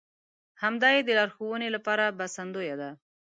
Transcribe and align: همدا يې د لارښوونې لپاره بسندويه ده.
همدا 0.61 0.89
يې 0.95 1.01
د 1.05 1.09
لارښوونې 1.19 1.69
لپاره 1.75 2.05
بسندويه 2.19 2.75
ده. 2.81 2.89